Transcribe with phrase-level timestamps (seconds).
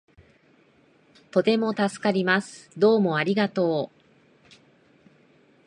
[1.29, 2.71] とても助かります。
[2.75, 4.01] どうもありがとう